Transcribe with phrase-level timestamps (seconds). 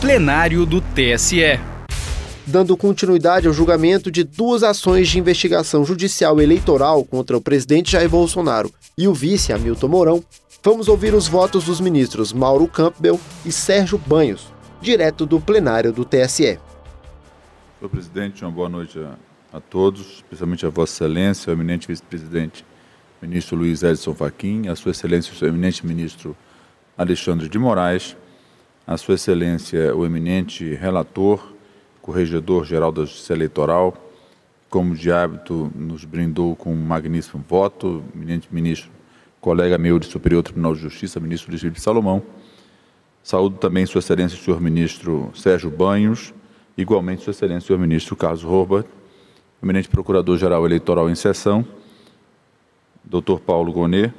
[0.00, 1.60] plenário do TSE.
[2.46, 8.08] Dando continuidade ao julgamento de duas ações de investigação judicial eleitoral contra o presidente Jair
[8.08, 10.24] Bolsonaro e o vice Hamilton Mourão,
[10.64, 16.02] vamos ouvir os votos dos ministros Mauro Campbell e Sérgio Banhos, direto do plenário do
[16.02, 16.58] TSE.
[17.78, 22.64] Senhor presidente, uma boa noite a, a todos, especialmente a Vossa Excelência, ao eminente vice-presidente,
[23.20, 26.34] ministro Luiz Edson Fachin, a Sua Excelência, o eminente ministro
[26.96, 28.16] Alexandre de Moraes,
[28.86, 31.52] a Sua Excelência, o eminente relator,
[32.00, 33.94] corregedor-geral da Justiça Eleitoral,
[34.68, 38.90] como de hábito nos brindou com um magnífico voto, eminente ministro,
[39.40, 42.22] colega meu de Superior Tribunal de Justiça, ministro Luiz Felipe Salomão.
[43.22, 46.32] Saúdo também Sua Excelência, o senhor ministro Sérgio Banhos,
[46.76, 48.86] igualmente Sua Excelência, o senhor ministro Carlos Robert,
[49.62, 51.66] eminente procurador-geral eleitoral em sessão,
[53.04, 54.12] doutor Paulo Gonet,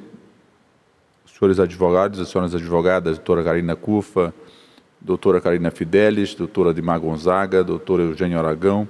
[1.26, 4.32] senhores advogados e senhoras advogadas, doutora Karina Cufa,
[5.02, 8.88] doutora Karina Fidelis, doutora Dimar Gonzaga, doutor Eugênio Aragão,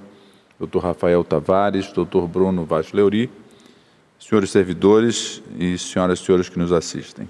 [0.58, 3.30] doutor Rafael Tavares, doutor Bruno Vaz Leuri,
[4.20, 7.28] senhores servidores e senhoras e senhores que nos assistem.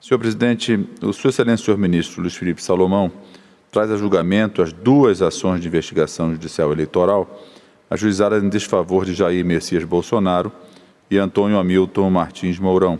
[0.00, 3.12] Senhor presidente, o Sua Excelência, senhor ministro Luiz Felipe Salomão,
[3.70, 7.44] traz a julgamento as duas ações de investigação judicial eleitoral
[7.90, 10.50] ajuizadas em desfavor de Jair Messias Bolsonaro
[11.10, 12.98] e Antônio Hamilton Martins Mourão,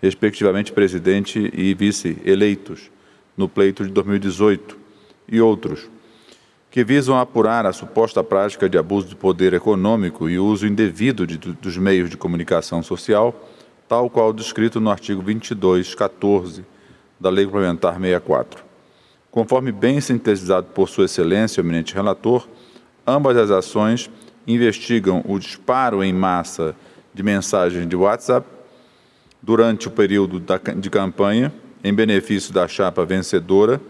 [0.00, 2.90] respectivamente presidente e vice eleitos
[3.38, 4.76] no pleito de 2018,
[5.28, 5.88] e outros,
[6.70, 11.38] que visam apurar a suposta prática de abuso de poder econômico e uso indevido de,
[11.38, 13.48] dos meios de comunicação social,
[13.88, 16.64] tal qual descrito no artigo 22, 14
[17.18, 18.64] da Lei Complementar 64.
[19.30, 22.46] Conforme bem sintetizado por Sua Excelência, o eminente relator,
[23.06, 24.10] ambas as ações
[24.46, 26.74] investigam o disparo em massa
[27.14, 28.46] de mensagens de WhatsApp
[29.40, 30.42] durante o período
[30.76, 31.52] de campanha
[31.82, 33.80] em benefício da chapa vencedora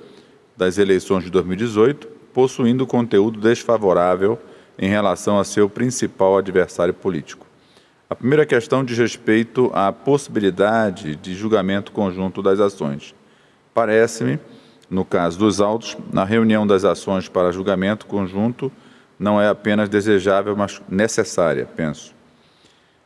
[0.56, 4.38] das eleições de 2018, possuindo conteúdo desfavorável
[4.78, 7.46] em relação a seu principal adversário político.
[8.10, 13.14] A primeira questão diz respeito à possibilidade de julgamento conjunto das ações.
[13.74, 14.38] Parece-me,
[14.88, 18.72] no caso dos autos, na reunião das ações para julgamento conjunto
[19.18, 22.14] não é apenas desejável, mas necessária, penso.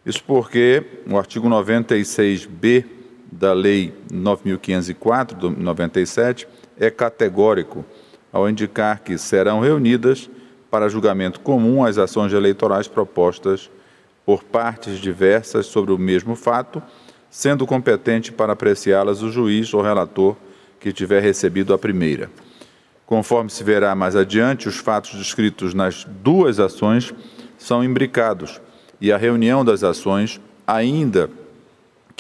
[0.05, 2.85] Isso porque o artigo 96b
[3.32, 6.47] da Lei 9.504, de 97,
[6.78, 7.82] é categórico
[8.31, 10.28] ao indicar que serão reunidas
[10.70, 13.70] para julgamento comum as ações eleitorais propostas
[14.25, 16.82] por partes diversas sobre o mesmo fato,
[17.31, 20.37] sendo competente para apreciá-las o juiz ou relator
[20.78, 22.31] que tiver recebido a primeira.
[23.06, 27.14] Conforme se verá mais adiante, os fatos descritos nas duas ações
[27.56, 28.60] são imbricados
[29.00, 31.28] e a reunião das ações, ainda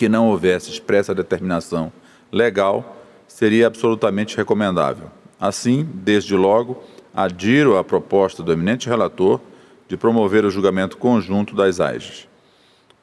[0.02, 1.92] que não houvesse expressa determinação
[2.32, 5.08] legal, seria absolutamente recomendável.
[5.40, 6.82] Assim, desde logo,
[7.14, 9.40] adiro à proposta do eminente relator
[9.86, 12.26] de promover o julgamento conjunto das AIGES.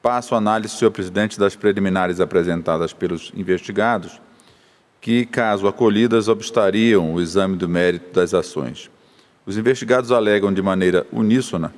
[0.01, 4.19] Passo a análise, senhor presidente, das preliminares apresentadas pelos investigados,
[4.99, 8.91] que, caso acolhidas, obstariam o exame do mérito das ações.
[9.45, 11.73] Os investigados alegam de maneira uníssona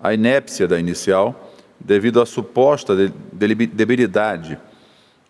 [0.00, 1.51] a inépcia da inicial
[1.84, 2.94] devido à suposta
[3.32, 4.58] debilidade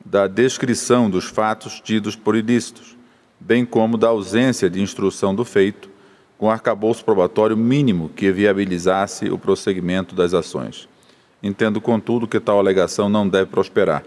[0.04, 2.96] da descrição dos fatos tidos por ilícitos,
[3.38, 5.88] bem como da ausência de instrução do feito,
[6.36, 10.88] com arcabouço probatório mínimo que viabilizasse o prosseguimento das ações.
[11.42, 14.04] Entendo, contudo, que tal alegação não deve prosperar.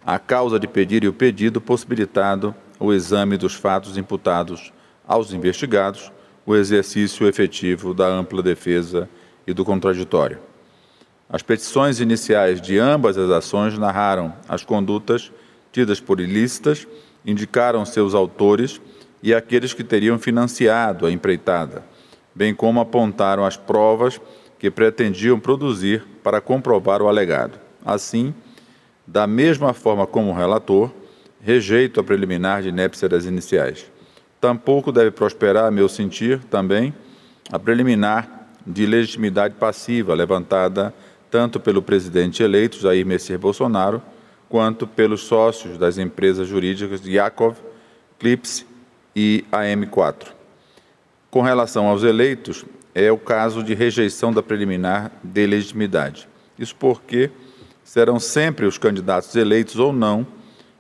[0.07, 4.73] a causa de pedir e o pedido, possibilitado o exame dos fatos imputados
[5.07, 6.13] aos investigados,
[6.47, 9.09] o exercício efetivo da ampla defesa
[9.47, 10.39] e do contraditório.
[11.29, 15.33] As petições iniciais de ambas as ações narraram as condutas
[15.73, 16.87] tidas por ilícitas,
[17.25, 18.81] indicaram seus autores
[19.23, 21.83] e aqueles que teriam financiado a empreitada
[22.35, 24.21] bem como apontaram as provas
[24.59, 27.59] que pretendiam produzir para comprovar o alegado.
[27.85, 28.35] Assim,
[29.07, 30.91] da mesma forma como o relator,
[31.41, 33.91] rejeito a preliminar de inépcia das iniciais.
[34.41, 36.95] Tampouco deve prosperar, a meu sentir, também,
[37.53, 40.95] a preliminar de legitimidade passiva levantada
[41.31, 44.01] tanto pelo presidente eleito, Jair Messias Bolsonaro,
[44.49, 47.57] quanto pelos sócios das empresas jurídicas Yakov,
[48.19, 48.65] Clips
[49.17, 50.29] e AM4.
[51.35, 52.65] Com relação aos eleitos,
[52.95, 56.29] é o caso de rejeição da preliminar de legitimidade.
[56.57, 57.29] Isso porque
[57.83, 60.25] serão sempre os candidatos eleitos ou não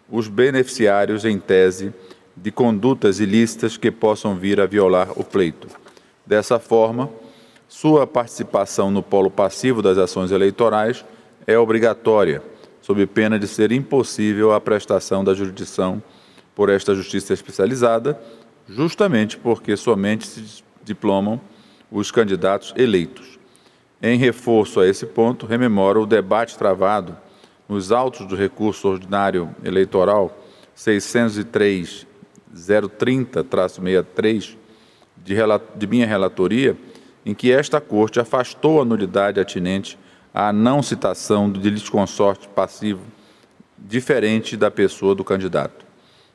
[0.08, 1.92] os beneficiários, em tese,
[2.36, 5.66] de condutas ilícitas que possam vir a violar o pleito.
[6.24, 7.10] Dessa forma,
[7.66, 11.04] sua participação no polo passivo das ações eleitorais
[11.48, 12.40] é obrigatória,
[12.80, 16.00] sob pena de ser impossível a prestação da jurisdição
[16.54, 18.16] por esta justiça especializada,
[18.68, 21.40] justamente porque somente se diplomam
[21.90, 23.38] os candidatos eleitos.
[24.02, 27.16] Em reforço a esse ponto, rememoro o debate travado
[27.68, 30.36] nos autos do recurso ordinário eleitoral
[30.74, 32.06] 603
[32.54, 34.56] 030-63
[35.16, 36.76] de, minha relatoria,
[37.24, 39.98] em que esta Corte afastou a nulidade atinente
[40.32, 43.02] à não citação de litisconsorte passivo
[43.78, 45.84] diferente da pessoa do candidato.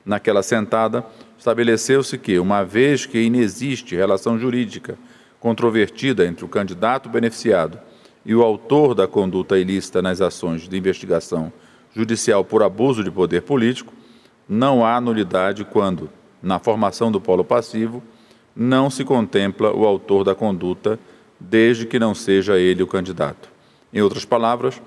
[0.05, 1.05] Naquela sentada,
[1.39, 4.97] estabeleceu-se que, uma vez que inexiste relação jurídica
[5.39, 7.79] controvertida entre o candidato beneficiado
[8.25, 11.51] e o autor da conduta ilícita nas ações de investigação
[11.95, 13.93] judicial por abuso de poder político,
[14.47, 16.09] não há nulidade quando,
[16.43, 18.03] na formação do polo passivo,
[18.53, 20.99] não se contempla o autor da conduta,
[21.39, 23.49] desde que não seja ele o candidato.
[23.93, 24.81] Em outras palavras,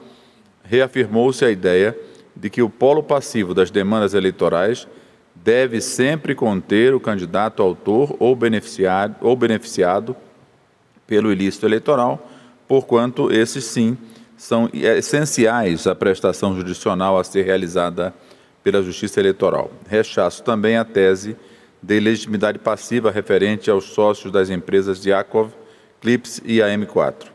[0.62, 1.98] reafirmou-se a ideia
[2.37, 4.87] de que o polo passivo das demandas eleitorais
[5.44, 10.15] deve sempre conter o candidato autor ou beneficiado, ou beneficiado
[11.06, 12.31] pelo ilícito eleitoral,
[12.69, 13.99] porquanto esses sim
[14.37, 18.15] são essenciais à prestação judicial a ser realizada
[18.62, 19.71] pela Justiça Eleitoral.
[19.89, 21.37] Rechaço também a tese
[21.83, 25.50] de legitimidade passiva referente aos sócios das empresas Yakov,
[26.00, 27.27] Clips e AM4.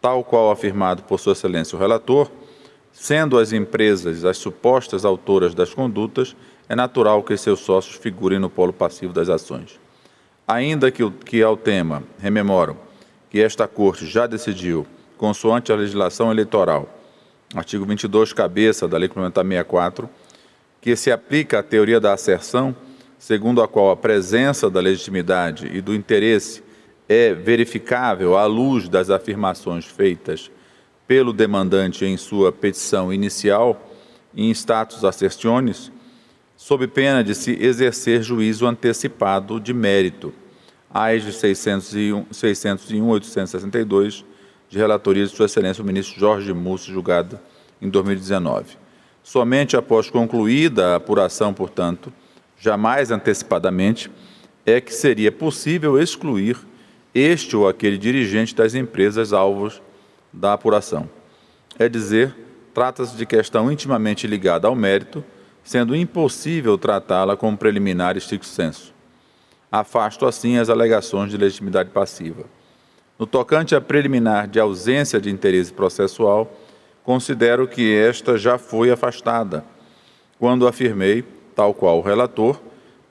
[0.00, 2.30] Tal qual afirmado por Sua Excelência o relator,
[2.92, 6.34] sendo as empresas as supostas autoras das condutas,
[6.70, 9.80] é natural que seus sócios figurem no polo passivo das ações.
[10.46, 12.76] Ainda que, que ao tema, rememoro,
[13.28, 14.86] que esta Corte já decidiu,
[15.18, 16.88] consoante a legislação eleitoral,
[17.56, 20.08] artigo 22, cabeça da Lei Complementar 64,
[20.80, 22.74] que se aplica à teoria da asserção,
[23.18, 26.62] segundo a qual a presença da legitimidade e do interesse
[27.08, 30.48] é verificável à luz das afirmações feitas
[31.08, 33.90] pelo demandante em sua petição inicial
[34.32, 35.90] em status assertionis,
[36.60, 40.30] sob pena de se exercer juízo antecipado de mérito,
[40.92, 44.26] AIS de 601, 601 862,
[44.68, 47.40] de relatoria de Sua Excelência o ministro Jorge Mussi, julgado
[47.80, 48.76] em 2019.
[49.22, 52.12] Somente após concluída a apuração, portanto,
[52.58, 54.10] jamais antecipadamente,
[54.66, 56.58] é que seria possível excluir
[57.14, 59.80] este ou aquele dirigente das empresas alvos
[60.30, 61.08] da apuração.
[61.78, 62.36] É dizer,
[62.74, 65.24] trata-se de questão intimamente ligada ao mérito,
[65.62, 68.94] sendo impossível tratá-la como preliminar estricto senso.
[69.70, 72.44] Afasto assim as alegações de legitimidade passiva.
[73.18, 76.52] No tocante à preliminar de ausência de interesse processual,
[77.04, 79.64] considero que esta já foi afastada,
[80.38, 81.24] quando afirmei,
[81.54, 82.60] tal qual o relator,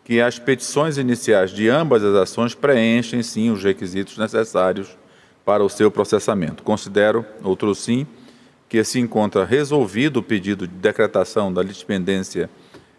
[0.04, 4.98] que as petições iniciais de ambas as ações preenchem sim os requisitos necessários
[5.46, 6.64] para o seu processamento.
[6.64, 8.08] Considero, outro sim,
[8.70, 12.48] que se encontra resolvido o pedido de decretação da litispendência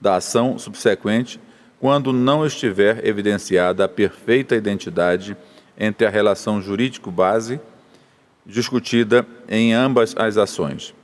[0.01, 1.41] da ação subsequente
[1.81, 5.37] quando não estiver evidenciada a perfeita identidade
[5.79, 7.61] entre a relação jurídico-base
[8.45, 10.95] discutida em ambas as ações.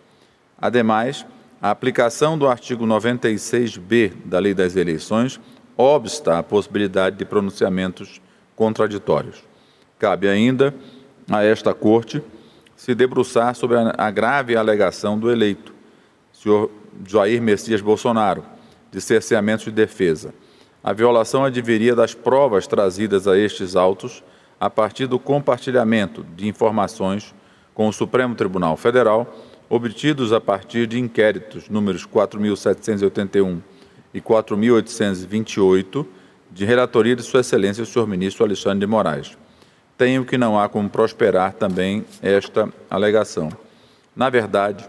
[0.57, 1.27] Ademais,
[1.61, 5.41] a aplicação do artigo 96b da Lei das Eleições
[5.77, 8.21] obsta a possibilidade de pronunciamentos
[8.55, 9.43] contraditórios.
[9.99, 10.75] Cabe ainda
[11.31, 12.23] a esta Corte
[12.83, 15.73] se debruçar sobre a grave alegação do eleito,
[16.33, 16.69] senhor
[17.07, 18.45] Jair Messias Bolsonaro,
[18.91, 20.35] de cerceamento de defesa.
[20.83, 24.25] A violação adviria das provas trazidas a estes autos
[24.59, 27.33] a partir do compartilhamento de informações
[27.73, 29.33] com o Supremo Tribunal Federal
[29.71, 33.61] obtidos a partir de inquéritos números 4.781
[34.13, 36.05] e 4.828,
[36.51, 39.39] de relatoria de Sua Excelência o senhor ministro Alexandre de Moraes.
[40.03, 43.53] Tenho que não há como prosperar também esta alegação.
[44.17, 44.85] Na verdade,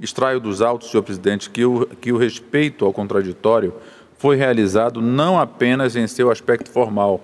[0.00, 3.72] extraio dos autos, senhor presidente, que o, que o respeito ao contraditório
[4.18, 7.20] foi realizado não apenas em seu aspecto formal,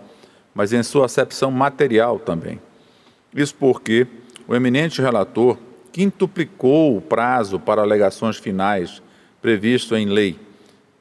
[0.55, 2.61] mas em sua acepção material também.
[3.35, 4.07] Isso porque
[4.47, 5.59] o eminente relator
[5.91, 9.03] quintuplicou o prazo para alegações finais
[9.43, 10.39] previsto em lei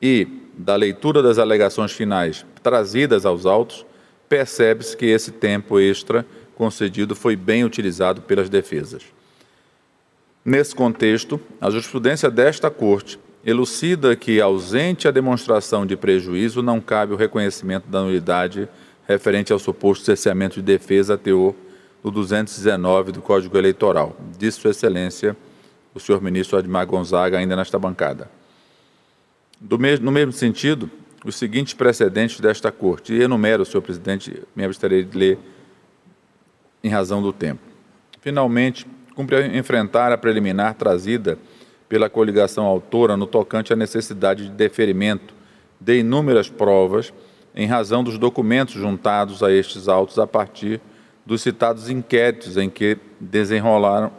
[0.02, 3.86] e, da leitura das alegações finais trazidas aos autos,
[4.34, 6.26] percebe-se que esse tempo extra
[6.56, 9.04] concedido foi bem utilizado pelas defesas.
[10.44, 17.14] Nesse contexto, a jurisprudência desta Corte elucida que, ausente a demonstração de prejuízo, não cabe
[17.14, 18.68] o reconhecimento da nulidade
[19.08, 21.54] referente ao suposto cerceamento de defesa a teor
[22.04, 24.18] do 219 do Código Eleitoral.
[24.40, 25.38] Disse Sua Excelência,
[25.94, 28.32] o senhor ministro Admar Gonzaga, ainda nesta bancada.
[29.62, 30.90] no mesmo sentido,
[31.24, 35.40] os seguintes precedentes desta Corte, e enumero, senhor presidente, me absterei de ler
[36.84, 37.62] em razão do tempo.
[38.20, 41.38] Finalmente, cumpre enfrentar a preliminar trazida
[41.88, 45.34] pela coligação autora no tocante à necessidade de deferimento
[45.80, 47.14] de inúmeras provas
[47.56, 50.82] em razão dos documentos juntados a estes autos a partir
[51.26, 54.12] dos citados inquéritos em que desenrolam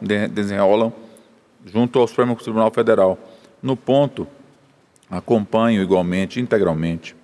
[1.64, 3.18] junto ao Supremo Tribunal Federal.
[3.62, 4.26] No ponto,
[5.11, 7.14] acompanho igualmente, integralmente,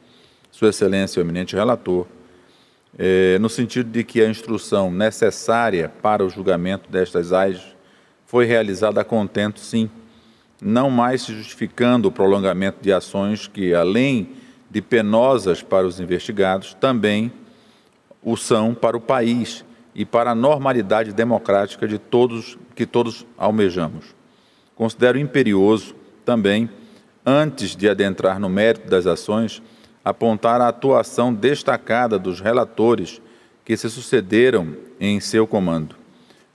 [0.50, 2.06] Sua Excelência, o eminente relator,
[2.98, 7.60] é, no sentido de que a instrução necessária para o julgamento destas AIS
[8.26, 9.90] foi realizada a contento, sim,
[10.60, 14.30] não mais se justificando o prolongamento de ações que, além
[14.70, 17.32] de penosas para os investigados, também
[18.22, 24.14] o são para o país e para a normalidade democrática de todos que todos almejamos.
[24.74, 25.94] Considero imperioso
[26.24, 26.70] também,
[27.24, 29.62] antes de adentrar no mérito das ações,
[30.04, 33.20] apontar a atuação destacada dos relatores
[33.64, 35.94] que se sucederam em seu comando.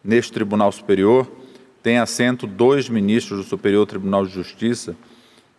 [0.04, 1.30] Neste Tribunal Superior,
[1.82, 4.96] tem assento dois ministros do Superior Tribunal de Justiça,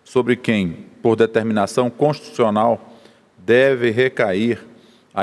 [0.04, 2.94] sobre quem, por determinação constitucional,
[3.38, 4.60] deve recair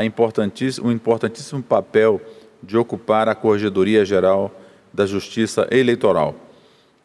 [0.04, 2.22] importantíssimo, o importantíssimo papel
[2.62, 4.52] de ocupar a Corregedoria Geral
[4.94, 6.36] da Justiça Eleitoral.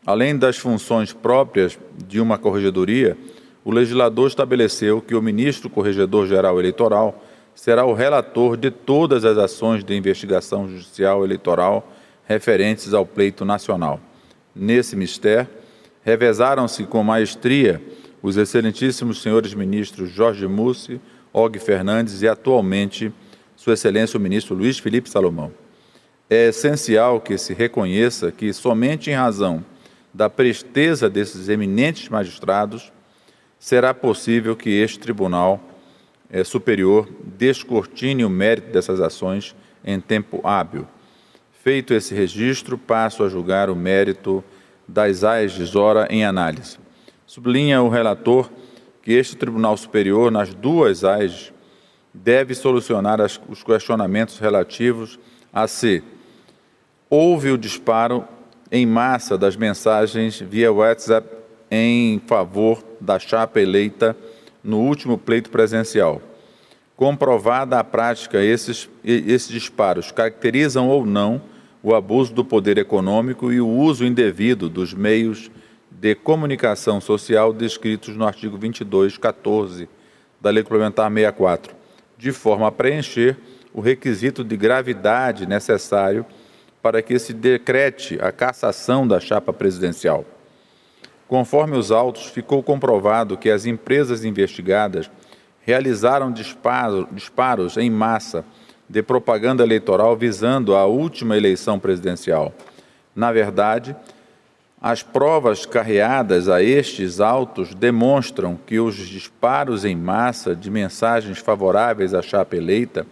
[0.07, 3.17] Além das funções próprias de uma corregedoria,
[3.65, 7.23] o legislador estabeleceu que o ministro Corregedor Geral Eleitoral
[7.55, 11.93] será o relator de todas as ações de investigação judicial eleitoral
[12.27, 14.01] referentes ao pleito nacional.
[14.55, 15.49] Nesse mistério,
[16.03, 17.83] revezaram-se com maestria
[18.23, 21.01] os excelentíssimos senhores ministros Jorge Mussi,
[21.33, 23.13] Og Fernandes e, atualmente,
[23.57, 25.53] Sua Excelência o ministro Luiz Felipe Salomão.
[26.31, 29.65] É essencial que se reconheça que, somente em razão
[30.19, 32.93] da presteza desses eminentes magistrados,
[33.57, 35.63] será possível que este tribunal
[36.29, 40.89] é, superior descortine o mérito dessas ações em tempo hábil
[41.63, 44.43] Feito esse registro, passo a julgar o mérito
[44.89, 46.79] das AIS de Zora em análise.
[47.25, 48.51] Sublinha o relator
[49.03, 51.53] que este Tribunal Superior, nas duas AIS,
[52.13, 55.17] deve solucionar as, os questionamentos relativos
[55.53, 56.03] a se
[57.09, 58.27] houve o disparo
[58.71, 61.29] em massa das mensagens via WhatsApp
[61.71, 64.17] em favor da chapa eleita
[64.63, 66.21] no último pleito presencial.
[66.97, 71.41] Comprovada a prática, esses, esses disparos caracterizam ou não
[71.83, 75.51] o abuso do poder econômico e o uso indevido dos meios
[75.91, 79.89] de comunicação social descritos no artigo 22, 14
[80.41, 81.75] da Lei Complementar 64,
[82.17, 83.37] de forma a preencher
[83.73, 86.27] o requisito de gravidade necessário
[86.83, 90.25] para que se decrete a cassação da chapa presidencial.
[91.27, 95.11] Conforme os autos, ficou comprovado que as empresas investigadas
[95.61, 98.45] realizaram disparos em massa
[98.89, 102.55] de propaganda eleitoral visando a última eleição presidencial.
[103.15, 103.95] Na verdade,
[104.81, 112.15] as provas carreadas a estes autos demonstram que os disparos em massa de mensagens favoráveis
[112.15, 113.05] à chapa eleita,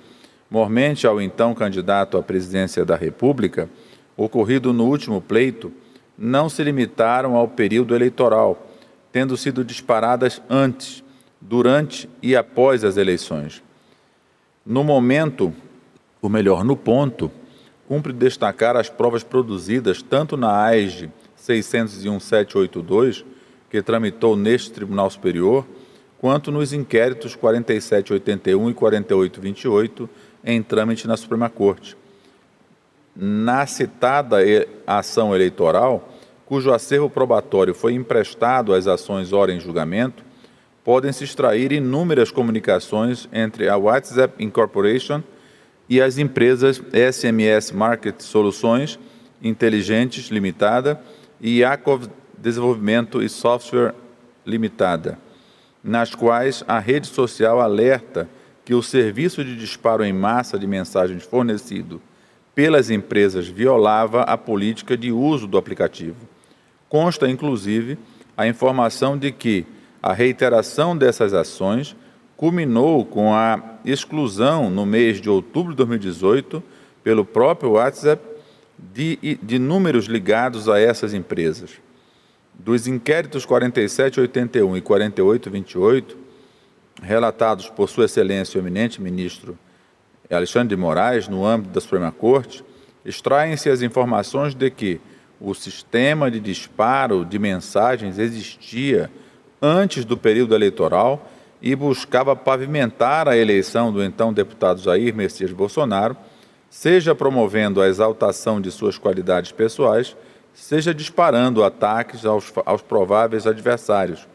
[0.50, 3.68] mormente ao então candidato à presidência da República,
[4.16, 5.72] ocorrido no último pleito,
[6.16, 8.70] não se limitaram ao período eleitoral,
[9.12, 11.04] tendo sido disparadas antes,
[11.40, 13.62] durante e após as eleições.
[14.64, 15.52] No momento
[16.26, 17.30] ou melhor, no ponto,
[17.86, 23.24] cumpre destacar as provas produzidas tanto na AEG 601-782,
[23.70, 25.64] que tramitou neste Tribunal Superior,
[26.18, 30.10] quanto nos inquéritos 4781 e 4828
[30.46, 31.96] em trâmite na Suprema Corte.
[33.14, 34.36] Na citada
[34.86, 36.08] ação eleitoral,
[36.46, 40.24] cujo acervo probatório foi emprestado às ações ora em julgamento,
[40.84, 45.20] podem se extrair inúmeras comunicações entre a WhatsApp Incorporation
[45.88, 48.98] e as empresas SMS Market Soluções
[49.42, 51.00] Inteligentes Limitada
[51.40, 52.06] e Yakov
[52.38, 53.94] Desenvolvimento e Software
[54.44, 55.18] Limitada,
[55.82, 58.28] nas quais a rede social alerta
[58.66, 62.02] que o serviço de disparo em massa de mensagens fornecido
[62.52, 66.16] pelas empresas violava a política de uso do aplicativo.
[66.88, 67.96] Consta, inclusive,
[68.37, 69.64] a informação de que
[70.02, 71.94] a reiteração dessas ações
[72.37, 76.61] culminou com a exclusão no mês de outubro de 2018,
[77.04, 78.20] pelo próprio WhatsApp,
[78.92, 81.70] de, de números ligados a essas empresas.
[82.52, 86.25] Dos inquéritos 4781 e 4828,
[87.02, 89.58] relatados por Sua Excelência o eminente ministro
[90.30, 92.64] Alexandre de Moraes, no âmbito da Suprema Corte,
[93.04, 95.00] extraem-se as informações de que
[95.40, 99.10] o sistema de disparo de mensagens existia
[99.60, 101.30] antes do período eleitoral
[101.62, 106.16] e buscava pavimentar a eleição do então deputado Jair Messias Bolsonaro,
[106.68, 110.16] seja promovendo a exaltação de suas qualidades pessoais,
[110.52, 114.26] seja disparando ataques aos, aos prováveis adversários.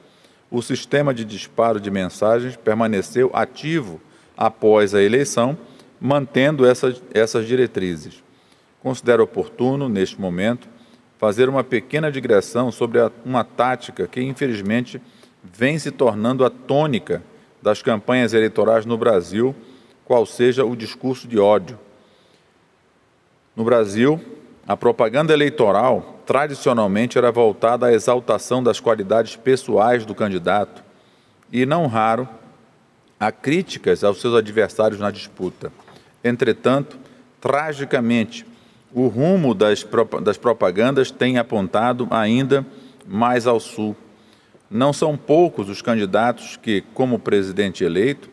[0.52, 4.02] O sistema de disparo de mensagens permaneceu ativo
[4.36, 5.58] após a eleição,
[6.00, 8.22] mantendo essas, essas diretrizes.
[8.84, 10.68] Considero oportuno, neste momento,
[11.18, 15.02] fazer uma pequena digressão sobre a, uma tática que, infelizmente,
[15.42, 17.24] vem se tornando a tônica
[17.62, 19.56] das campanhas eleitorais no Brasil,
[20.04, 21.80] qual seja o discurso de ódio.
[23.56, 24.20] No Brasil,
[24.68, 30.84] a propaganda eleitoral tradicionalmente era voltada à exaltação das qualidades pessoais do candidato
[31.52, 32.28] e, não raro,
[33.20, 35.72] a críticas aos seus adversários na disputa.
[36.24, 36.98] Entretanto,
[37.40, 38.46] tragicamente,
[38.94, 39.86] o rumo das,
[40.24, 42.66] das propagandas tem apontado ainda
[43.08, 43.96] mais ao sul.
[44.70, 48.30] Não são poucos os candidatos que, como presidente eleito,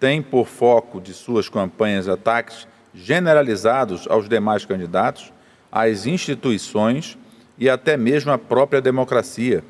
[0.00, 5.32] têm por foco de suas campanhas ataques generalizados aos demais candidatos,
[5.70, 7.16] às instituições
[7.62, 9.62] e até mesmo à própria democracia.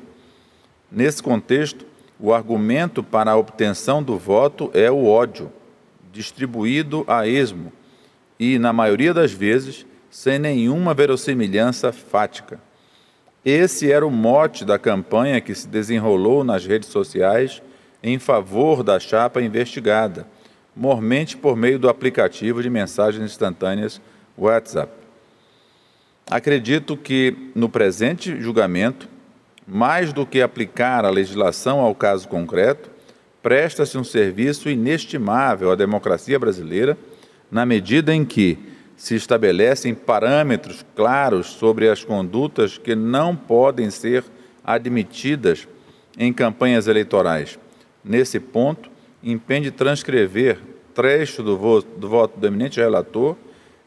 [0.91, 1.85] Nesse contexto,
[2.19, 5.53] o argumento para a obtenção do voto é o ódio,
[6.11, 7.71] distribuído a esmo
[8.39, 12.59] e, na maioria das vezes, sem nenhuma verossimilhança fática.
[13.45, 17.61] Esse era o mote da campanha que se desenrolou nas redes sociais
[18.01, 20.25] em favor da chapa investigada,
[20.75, 24.01] mormente por meio do aplicativo de mensagens instantâneas
[24.35, 25.02] WhatsApp.
[26.29, 29.07] Acredito que, no presente julgamento,
[29.67, 32.89] mais do que aplicar a legislação ao caso concreto,
[33.41, 36.97] presta-se um serviço inestimável à democracia brasileira,
[37.51, 38.57] na medida em que,
[38.95, 44.23] se estabelecem parâmetros claros sobre as condutas que não podem ser
[44.63, 45.67] admitidas
[46.17, 47.59] em campanhas eleitorais.
[48.03, 48.89] Nesse ponto,
[49.21, 50.59] impende transcrever
[50.93, 53.35] trecho do voto, do voto do eminente relator,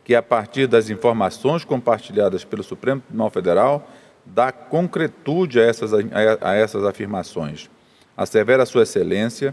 [0.06, 3.90] que, a partir das informações compartilhadas pelo Supremo Tribunal Federal,
[4.24, 5.98] dá concretude a essas, a,
[6.42, 7.68] a essas afirmações.
[8.16, 9.52] Assevera Sua Excelência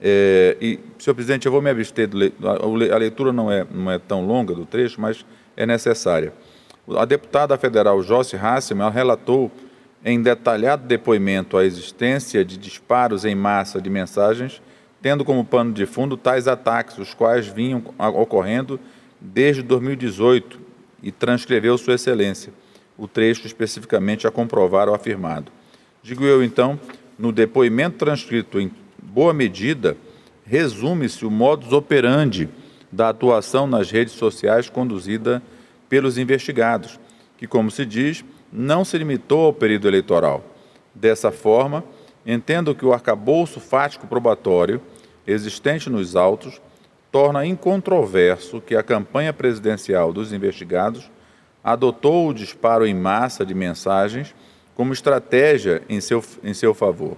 [0.00, 2.16] é, e, senhor presidente, eu vou me abster, do,
[2.90, 6.32] a leitura não é, não é tão longa do trecho, mas é necessária.
[6.96, 9.50] A deputada federal Joyce Hasselman relatou
[10.02, 14.62] em detalhado depoimento a existência de disparos em massa de mensagens,
[15.02, 18.80] tendo como pano de fundo tais ataques, os quais vinham ocorrendo
[19.32, 20.60] desde 2018,
[21.02, 22.52] e transcreveu Sua Excelência
[22.98, 25.52] o trecho especificamente a comprovar o afirmado.
[26.02, 26.80] Digo eu, então,
[27.18, 28.70] no depoimento transcrito em
[29.02, 29.96] boa medida,
[30.44, 32.48] resume-se o modus operandi
[32.90, 35.42] da atuação nas redes sociais conduzida
[35.88, 36.98] pelos investigados,
[37.36, 40.42] que, como se diz, não se limitou ao período eleitoral.
[40.94, 41.84] Dessa forma,
[42.24, 44.80] entendo que o arcabouço fático probatório
[45.26, 46.60] existente nos autos
[47.16, 51.10] torna incontroverso que a campanha presidencial dos investigados
[51.64, 54.34] adotou o disparo em massa de mensagens
[54.74, 57.16] como estratégia em seu, em seu favor.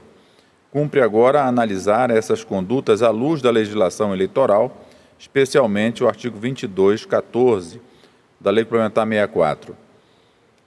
[0.71, 4.87] Cumpre agora analisar essas condutas à luz da legislação eleitoral,
[5.19, 7.81] especialmente o artigo 22, 14
[8.41, 9.77] da Lei Complementar 64.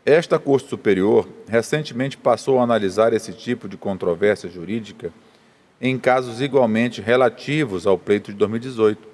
[0.06, 5.10] Esta Corte Superior recentemente passou a analisar esse tipo de controvérsia jurídica
[5.80, 9.11] em casos igualmente relativos ao pleito de 2018,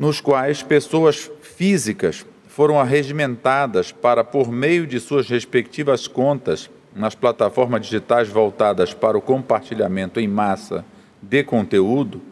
[0.00, 7.82] nos quais pessoas físicas foram arregimentadas para, por meio de suas respectivas contas, nas plataformas
[7.82, 10.86] digitais voltadas para o compartilhamento em massa
[11.20, 12.22] de conteúdo,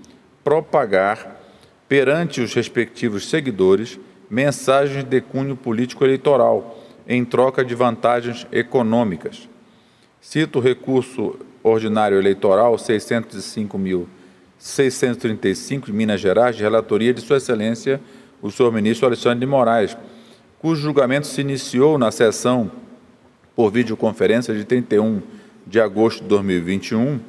[0.42, 1.38] propagar
[1.86, 4.00] perante os respectivos seguidores
[4.30, 9.46] mensagens de cunho político eleitoral em troca de vantagens econômicas.
[10.22, 12.78] Cito o recurso ordinário eleitoral
[14.60, 18.00] 605.635 de Minas Gerais, de relatoria de Sua Excelência,
[18.42, 19.96] o senhor ministro Alexandre de Moraes,
[20.58, 22.70] cujo julgamento se iniciou na sessão
[23.54, 25.22] por videoconferência de 31
[25.66, 27.20] de agosto de 2021,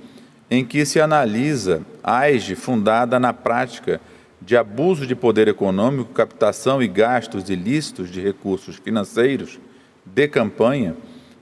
[0.49, 4.01] em que se analisa a AIGE fundada na prática
[4.41, 9.59] de abuso de poder econômico, captação e gastos ilícitos de recursos financeiros
[10.05, 10.95] de campanha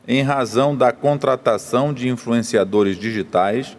[0.08, 3.78] em razão da contratação de influenciadores digitais,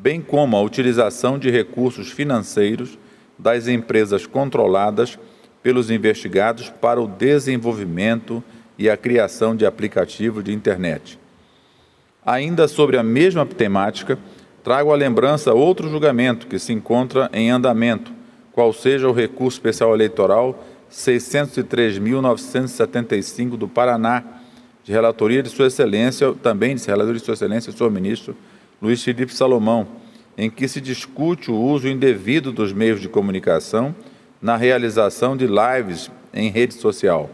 [0.00, 2.98] bem como a utilização de recursos financeiros
[3.38, 5.18] das empresas controladas
[5.62, 8.42] pelos investigados para o desenvolvimento
[8.78, 11.18] e a criação de aplicativos de internet.
[12.24, 14.18] Ainda sobre a mesma temática,
[14.64, 18.10] trago à lembrança outro julgamento que se encontra em andamento,
[18.52, 24.24] qual seja o recurso especial eleitoral 603.975 do Paraná,
[24.82, 28.34] de relatoria de Sua Excelência, também de relatoria de Sua Excelência, senhor ministro
[28.80, 29.86] Luiz Felipe Salomão,
[30.38, 33.94] em que se discute o uso indevido dos meios de comunicação
[34.40, 37.28] na realização de lives em rede social.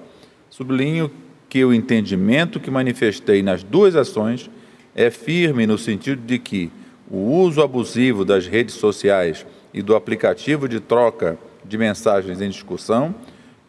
[0.50, 1.10] Sublinho
[1.48, 4.50] que o entendimento que manifestei nas duas ações
[4.94, 6.70] é firme no sentido de que
[7.08, 13.14] o uso abusivo das redes sociais e do aplicativo de troca de mensagens em discussão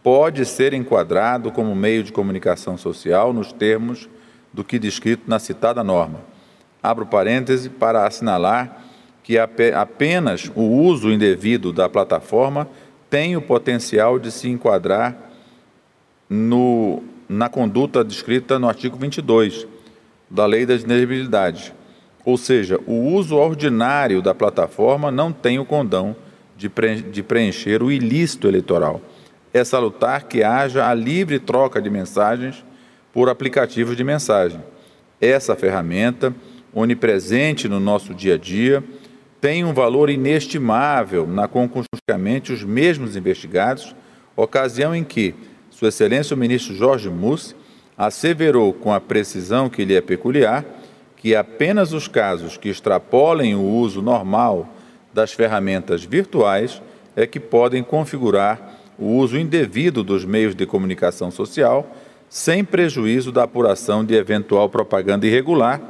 [0.02, 4.10] pode ser enquadrado como meio de comunicação social nos termos
[4.52, 6.37] do que descrito na citada norma.
[6.82, 8.86] Abro parêntese para assinalar
[9.24, 12.68] que apenas o uso indevido da plataforma
[13.10, 15.18] tem o potencial de se enquadrar
[16.30, 19.68] no, na conduta descrita no artigo 22
[20.30, 21.74] da Lei da Inegibilidade.
[22.24, 26.16] Ou seja, o uso ordinário da plataforma não tem o condão
[26.56, 26.70] de,
[27.12, 29.02] de preencher o ilícito eleitoral
[29.54, 32.63] é salutar que haja a livre troca de mensagens
[33.13, 34.62] por aplicativos de mensagem.
[35.20, 36.34] Essa ferramenta,
[36.80, 38.84] onipresente no nosso dia a dia,
[39.42, 43.96] tem um valor inestimável na conjuntamente os mesmos investigados,
[44.36, 45.34] ocasião em que
[45.70, 47.56] Sua Excelência o ministro Jorge Mussi
[47.98, 50.66] asseverou com a precisão que lhe é peculiar
[51.16, 54.70] que apenas os casos que extrapolem o uso normal
[55.12, 56.82] das ferramentas virtuais
[57.16, 61.92] é que podem configurar o uso indevido dos meios de comunicação social,
[62.30, 65.82] sem prejuízo da apuração de eventual propaganda irregular,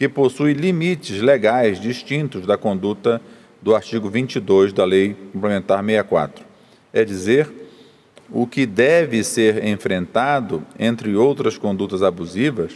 [0.00, 3.20] que possui limites legais distintos da conduta
[3.60, 6.42] do artigo 22 da Lei Complementar 64.
[6.90, 7.46] É dizer,
[8.30, 12.72] o que deve ser enfrentado, entre outras condutas abusivas,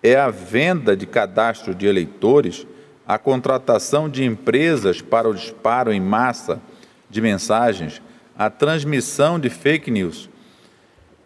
[0.00, 2.64] é a venda de cadastro de eleitores,
[3.04, 6.62] a contratação de empresas para o disparo em massa
[7.10, 8.00] de mensagens
[8.38, 10.30] a transmissão de fake news,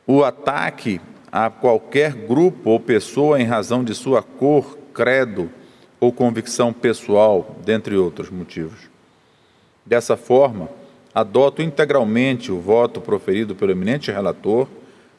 [0.07, 0.99] o ataque
[1.31, 5.51] a qualquer grupo ou pessoa em razão de sua cor, credo
[6.01, 8.89] ou convicção pessoal, dentre outros motivos.
[9.85, 10.71] Dessa forma,
[11.15, 14.67] adoto integralmente o voto proferido pelo eminente relator,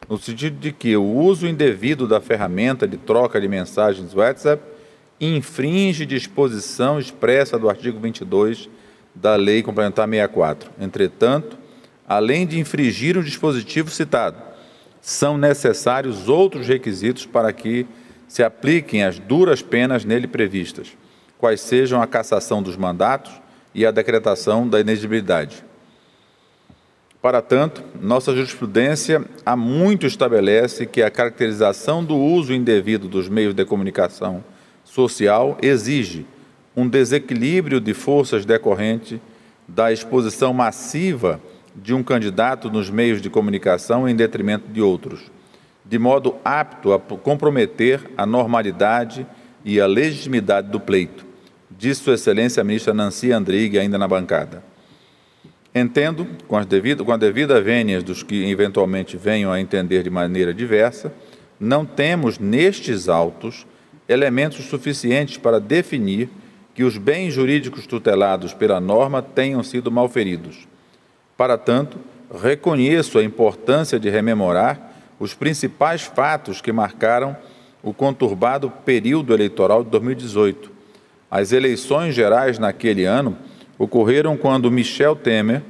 [0.10, 4.63] no sentido de que o uso indevido da ferramenta de troca de mensagens WhatsApp
[5.22, 8.68] infringe disposição expressa do artigo 22
[9.13, 10.72] da Lei Complementar 64.
[10.80, 11.56] Entretanto,
[12.08, 14.42] além de infringir o dispositivo citado,
[15.02, 17.86] são necessários outros requisitos para que
[18.28, 20.96] se apliquem as duras penas nele previstas,
[21.38, 23.32] quais sejam a cassação dos mandatos
[23.74, 25.63] e a decretação da inegibilidade.
[27.22, 33.54] Para tanto, nossa jurisprudência há muito estabelece que a caracterização do uso indevido dos meios
[33.54, 34.44] de comunicação
[34.84, 36.26] social exige
[36.76, 39.20] um desequilíbrio de forças decorrente
[39.68, 41.42] da exposição massiva
[41.76, 45.32] de um candidato nos meios de comunicação em detrimento de outros,
[45.89, 49.26] de modo apto a comprometer a normalidade
[49.63, 51.26] e a legitimidade do pleito,
[51.69, 54.63] disse Sua Excelência a ministra Nancy Andrighi, ainda na bancada.
[55.73, 60.54] Entendo, com, devido, com a devida vênia dos que eventualmente venham a entender de maneira
[60.54, 61.13] diversa,
[61.60, 63.65] não temos nestes autos
[64.08, 66.30] elementos suficientes para definir
[66.73, 70.67] que os bens jurídicos tutelados pela norma tenham sido malferidos
[71.38, 72.00] para tanto,
[72.41, 74.87] reconheço a importância de rememorar
[75.19, 77.36] os principais fatos que marcaram
[77.82, 80.71] o conturbado período eleitoral de 2018.
[81.30, 83.38] As eleições gerais naquele ano
[83.77, 85.62] ocorreram quando Michel Temer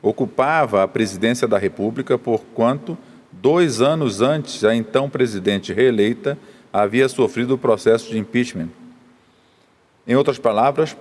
[0.00, 2.98] ocupava a presidência da República, porquanto,
[3.30, 6.36] dois anos antes, a então presidente reeleita
[6.72, 8.68] havia sofrido o processo de impeachment.
[10.06, 10.96] Em outras palavras,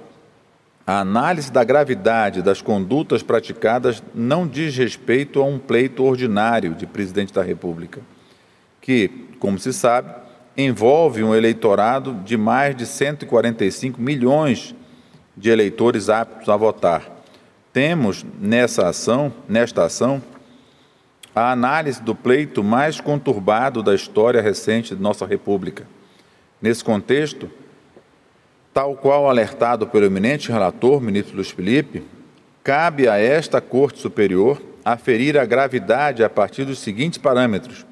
[0.92, 6.86] a análise da gravidade das condutas praticadas não diz respeito a um pleito ordinário de
[6.86, 8.02] presidente da República,
[8.82, 10.14] que, como se sabe,
[10.58, 14.76] envolve um eleitorado de mais de 145 milhões
[15.38, 17.10] de eleitores aptos a votar.
[17.72, 20.22] Temos nessa ação, nesta ação,
[21.34, 25.88] a análise do pleito mais conturbado da história recente de nossa República.
[26.62, 27.50] Nesse contexto,
[28.74, 32.04] Tal qual alertado pelo eminente relator, ministro Luiz Felipe,
[32.64, 37.86] cabe a esta Corte Superior aferir a gravidade a partir dos seguintes parâmetros: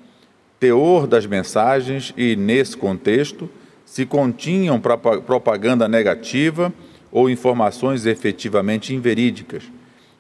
[0.58, 3.50] teor das mensagens e, nesse contexto,
[3.86, 6.72] se continham propaganda negativa
[7.12, 9.64] ou informações efetivamente inverídicas.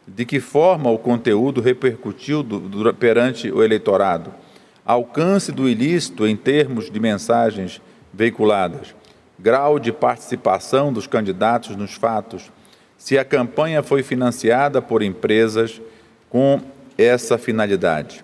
[0.05, 2.45] De que forma o conteúdo repercutiu
[2.99, 4.33] perante o eleitorado?
[4.83, 8.95] Alcance do ilícito em termos de mensagens veiculadas,
[9.39, 12.51] grau de participação dos candidatos nos fatos,
[12.97, 15.81] se a campanha foi financiada por empresas
[16.29, 16.61] com
[16.97, 18.23] essa finalidade.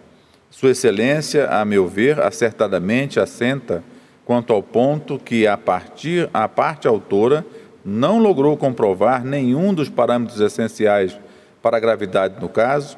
[0.51, 3.83] Sua Excelência, a meu ver, acertadamente assenta
[4.25, 7.45] quanto ao ponto que a partir a parte autora
[7.83, 11.17] não logrou comprovar nenhum dos parâmetros essenciais
[11.61, 12.97] para a gravidade no caso,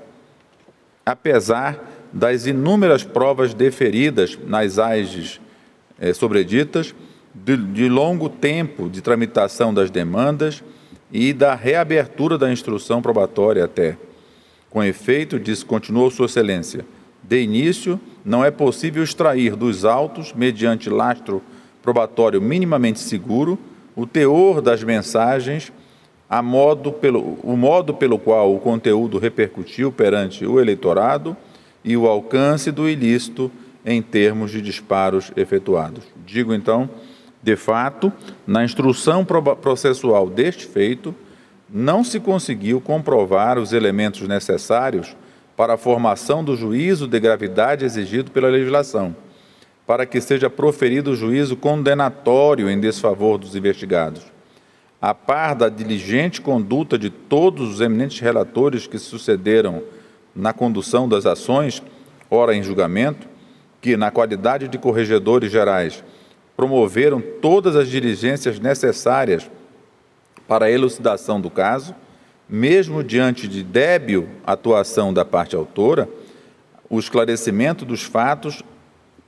[1.06, 1.80] apesar
[2.12, 5.42] das inúmeras provas deferidas nas AIGs
[6.00, 6.96] eh, sobreditas,
[7.46, 10.64] de, de longo tempo de tramitação das demandas
[11.12, 13.98] e da reabertura da instrução probatória até.
[14.70, 16.86] Com efeito, disse, continuou Sua Excelência,
[17.24, 21.42] de início, não é possível extrair dos autos, mediante lastro
[21.82, 23.58] probatório minimamente seguro,
[23.96, 25.72] o teor das mensagens,
[26.30, 31.36] a modo pelo, o modo pelo qual o conteúdo repercutiu perante o eleitorado
[31.84, 33.50] e o alcance do ilícito
[33.86, 36.04] em termos de disparos efetuados.
[36.26, 36.90] Digo então,
[37.48, 38.12] de fato,
[38.46, 41.16] na instrução processual deste feito,
[41.70, 45.16] não se conseguiu comprovar os elementos necessários
[45.56, 49.16] para a formação do juízo de gravidade exigido pela legislação,
[49.86, 54.24] para que seja proferido o juízo condenatório em desfavor dos investigados.
[55.02, 59.84] A par da diligente conduta de todos os eminentes relatores que sucederam
[60.36, 61.82] na condução das ações,
[62.30, 63.26] ora em julgamento,
[63.80, 66.04] que, na qualidade de corregedores gerais,
[66.58, 69.50] promoveram todas as diligências necessárias
[70.48, 71.94] para a elucidação do caso,
[72.50, 76.10] mesmo diante de débil atuação da parte autora,
[76.90, 78.64] o esclarecimento dos fatos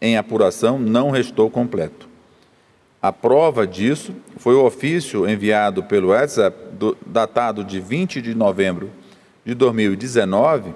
[0.01, 2.09] em apuração não restou completo.
[3.01, 8.89] A prova disso foi o ofício enviado pelo WhatsApp, do, datado de 20 de novembro
[9.45, 10.73] de 2019,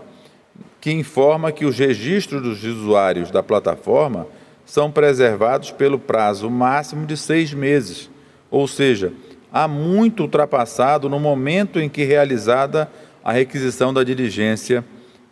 [0.80, 4.28] que informa que os registros dos usuários da plataforma
[4.74, 8.10] são preservados pelo prazo máximo de seis meses,
[8.50, 9.14] ou seja,
[9.52, 12.90] há muito ultrapassado no momento em que realizada
[13.24, 14.84] a requisição da diligência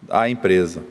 [0.08, 0.84] à empresa.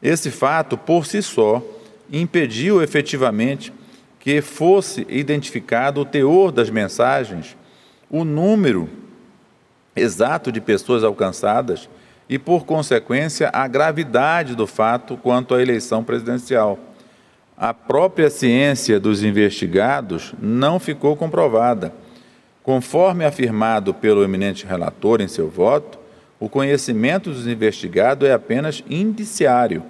[0.00, 1.60] Esse fato, por si só,
[2.08, 3.72] impediu efetivamente
[4.20, 7.56] que fosse identificado o teor das mensagens,
[8.08, 8.88] o número
[9.96, 11.88] exato de pessoas alcançadas
[12.28, 16.78] e, por consequência, a gravidade do fato quanto à eleição presidencial.
[17.62, 21.94] A própria ciência dos investigados não ficou comprovada
[22.60, 25.96] Conforme afirmado pelo eminente relator em seu voto,
[26.40, 29.84] o conhecimento dos investigados é apenas indiciário.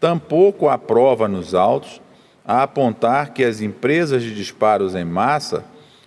[0.00, 2.00] Tampouco há prova nos autos
[2.42, 5.62] a apontar que as empresas de disparos em massa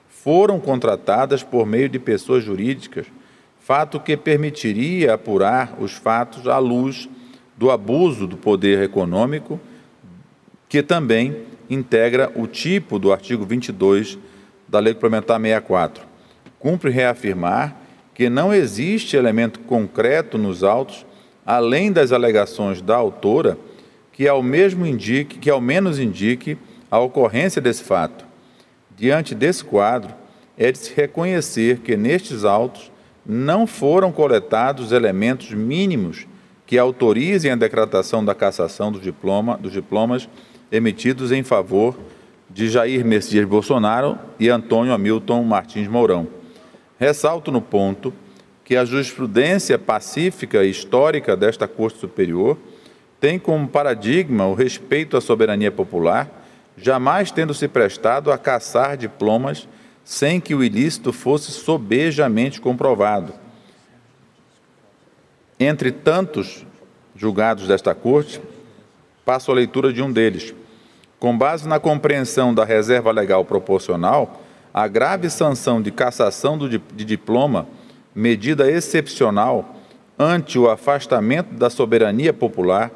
[0.07, 3.05] foram contratadas por meio de pessoas jurídicas,
[3.59, 7.07] fato que permitiria apurar os fatos à luz
[7.55, 9.59] do abuso do poder econômico,
[10.69, 14.17] que também integra o tipo do artigo 22
[14.67, 16.05] da Lei Complementar 64.
[16.59, 17.75] Cumpre reafirmar
[18.13, 21.05] que não existe elemento concreto nos autos,
[21.45, 23.57] além das alegações da autora,
[24.11, 26.57] que ao mesmo indique, que ao menos indique
[26.89, 28.25] a ocorrência desse fato.
[28.95, 30.13] Diante desse quadro,
[30.57, 32.91] é de se reconhecer que nestes autos
[33.23, 36.25] não foram coletados elementos mínimos
[36.67, 40.27] que autorizem a decretação da cassação do diploma, dos diplomas
[40.69, 41.97] emitidos em favor
[42.49, 46.27] de Jair Messias Bolsonaro e Antônio Hamilton Martins Mourão.
[46.99, 48.13] Ressalto no ponto
[48.65, 52.57] que a jurisprudência pacífica e histórica desta Corte Superior
[53.17, 56.29] tem como paradigma o respeito à soberania popular,
[56.75, 59.67] jamais tendo se prestado a caçar diplomas
[60.03, 63.46] sem que o ilícito fosse sobejamente comprovado.
[65.59, 66.65] Entre tantos
[67.15, 68.39] julgados desta Corte,
[69.25, 70.53] passo a leitura de um deles.
[71.19, 77.67] Com base na compreensão da reserva legal proporcional, a grave sanção de cassação de diploma,
[78.13, 79.75] medida excepcional
[80.17, 82.91] ante o afastamento da soberania popular,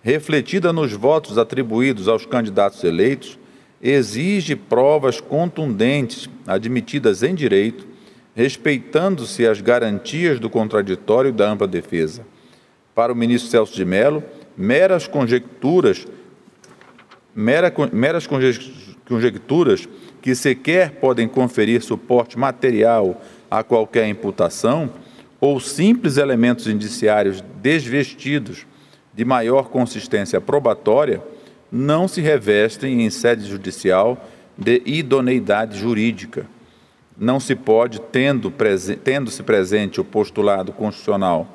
[0.00, 3.38] refletida nos votos atribuídos aos candidatos eleitos,
[3.82, 7.93] exige provas contundentes, admitidas em direito,
[8.34, 12.26] respeitando-se as garantias do contraditório e da ampla defesa.
[12.94, 14.22] Para o ministro Celso de Mello,
[14.56, 16.06] meras conjecturas
[17.34, 19.88] mera, meras conjecturas
[20.22, 23.20] que sequer podem conferir suporte material
[23.50, 24.90] a qualquer imputação,
[25.40, 28.66] ou simples elementos indiciários desvestidos
[29.12, 31.22] de maior consistência probatória,
[31.70, 36.46] não se revestem em sede judicial de idoneidade jurídica.
[37.16, 38.52] Não se pode, tendo,
[39.02, 41.48] tendo-se presente o postulado constitucional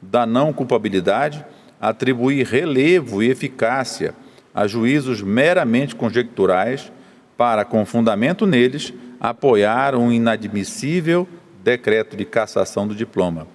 [0.00, 1.44] da não culpabilidade,
[1.80, 4.14] atribuir relevo e eficácia
[4.54, 6.90] a juízos meramente conjecturais
[7.36, 11.28] para, com fundamento neles, apoiar um inadmissível
[11.62, 13.46] decreto de cassação do diploma.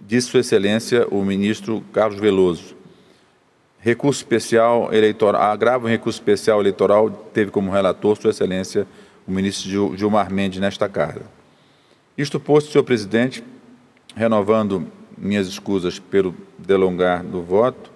[0.00, 2.76] Disse Sua Excelência o ministro Carlos Veloso.
[3.80, 8.86] Recurso especial eleitoral, agravo em recurso especial eleitoral, teve como relator Sua Excelência
[9.28, 11.20] o ministro Gilmar Mendes nesta carta.
[12.16, 13.44] Isto posto, senhor presidente,
[14.16, 17.92] renovando minhas escusas pelo delongar do voto,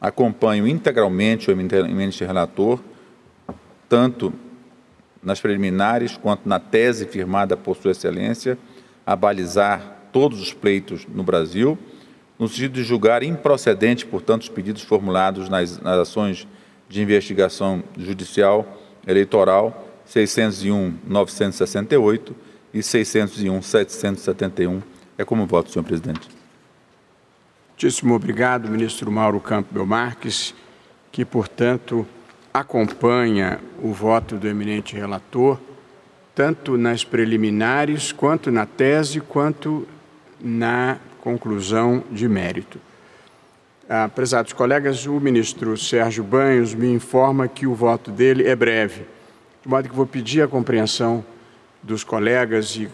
[0.00, 2.80] acompanho integralmente o eminente relator,
[3.86, 4.32] tanto
[5.22, 8.56] nas preliminares quanto na tese firmada por Sua Excelência,
[9.04, 11.78] a balizar todos os pleitos no Brasil,
[12.38, 16.48] no sentido de julgar improcedente, portanto, os pedidos formulados nas, nas ações
[16.88, 18.66] de investigação judicial
[19.06, 22.32] eleitoral 601-968
[22.72, 24.82] e 601-771.
[25.18, 26.28] É como voto, senhor presidente.
[27.70, 30.54] Muitíssimo obrigado, ministro Mauro Campbell Marques,
[31.12, 32.06] que, portanto,
[32.52, 35.58] acompanha o voto do eminente relator,
[36.34, 39.86] tanto nas preliminares, quanto na tese, quanto
[40.40, 42.80] na conclusão de mérito.
[43.88, 49.04] Ah, prezados colegas, o ministro Sérgio Banhos me informa que o voto dele é breve
[49.66, 51.24] de modo que vou pedir a compreensão
[51.82, 52.88] dos colegas e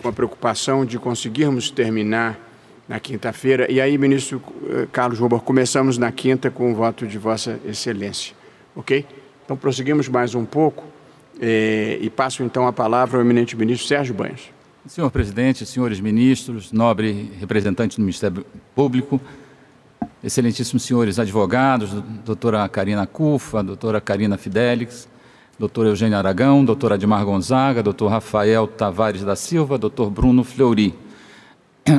[0.00, 2.40] com a preocupação de conseguirmos terminar
[2.88, 3.70] na quinta-feira.
[3.70, 8.34] E aí, ministro eh, Carlos Robor, começamos na quinta com o voto de Vossa Excelência.
[8.74, 9.04] Ok?
[9.44, 10.82] Então, prosseguimos mais um pouco
[11.38, 14.50] eh, e passo então a palavra ao eminente ministro Sérgio Banhos.
[14.86, 19.20] Senhor presidente, senhores ministros, nobre representante do Ministério Público,
[20.22, 21.92] excelentíssimos senhores advogados,
[22.24, 25.06] doutora Karina Cufa, doutora Karina Fidelix,
[25.58, 30.94] doutor Eugênio Aragão, doutor Admar Gonzaga, doutor Rafael Tavares da Silva, doutor Bruno Fleury.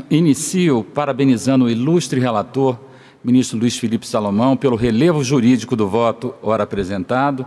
[0.10, 2.78] Inicio parabenizando o ilustre relator,
[3.24, 7.46] ministro Luiz Felipe Salomão, pelo relevo jurídico do voto ora apresentado,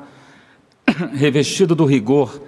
[1.13, 2.41] revestido do rigor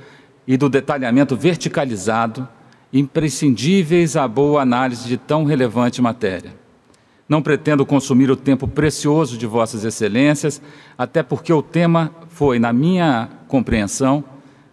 [0.47, 2.49] e do detalhamento verticalizado,
[2.93, 6.59] imprescindíveis à boa análise de tão relevante matéria.
[7.29, 10.61] Não pretendo consumir o tempo precioso de Vossas Excelências,
[10.99, 14.25] até porque o tema foi, na minha compreensão,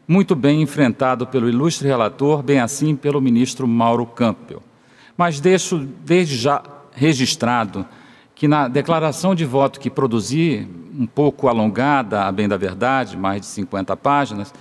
[0.08, 4.62] muito bem enfrentado pelo ilustre relator, bem assim pelo ministro Mauro Campbell.
[5.18, 6.64] Mas deixo desde já
[6.94, 7.86] registrado
[8.34, 13.42] que na declaração de voto que produzi, um pouco alongada, a bem da verdade, mais
[13.42, 14.54] de 50 páginas,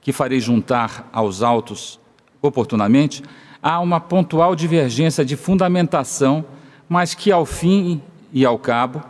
[0.00, 1.98] que farei juntar aos autos
[2.40, 3.22] oportunamente,
[3.62, 6.44] há uma pontual divergência de fundamentação
[6.88, 8.00] mas que, ao fim
[8.32, 9.02] e ao cabo,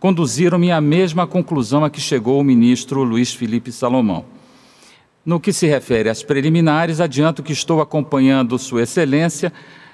[0.00, 4.24] conduziram-me à mesma conclusão a que chegou o ministro Luiz Felipe Salomão.
[5.24, 9.52] No que se refere às preliminares, adianto que estou acompanhando Sua Excelência,